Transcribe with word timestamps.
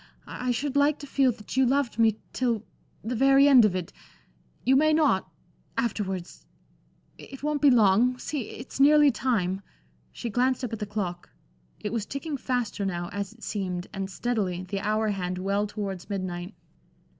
I 0.25 0.49
should 0.49 0.75
like 0.75 0.97
to 0.97 1.05
feel 1.05 1.31
that 1.33 1.55
you 1.55 1.63
loved 1.63 1.99
me 1.99 2.17
till 2.33 2.63
the 3.03 3.13
very 3.13 3.47
end 3.47 3.65
of 3.65 3.75
it. 3.75 3.93
You 4.65 4.75
may 4.75 4.93
not 4.93 5.29
afterwards. 5.77 6.43
It 7.19 7.43
won't 7.43 7.61
be 7.61 7.69
long. 7.69 8.17
See 8.17 8.49
it's 8.49 8.79
nearly 8.79 9.11
time." 9.11 9.61
She 10.11 10.31
glanced 10.31 10.63
up 10.63 10.73
at 10.73 10.79
the 10.79 10.87
clock. 10.87 11.29
It 11.79 11.93
was 11.93 12.07
ticking 12.07 12.35
faster 12.35 12.83
now, 12.83 13.09
as 13.13 13.31
it 13.31 13.43
seemed, 13.43 13.85
and 13.93 14.09
steadily, 14.09 14.63
the 14.63 14.79
hour 14.79 15.09
hand 15.09 15.37
well 15.37 15.67
towards 15.67 16.09
midnight. 16.09 16.55